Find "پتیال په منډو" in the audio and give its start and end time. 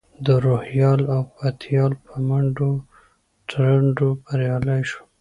1.35-2.71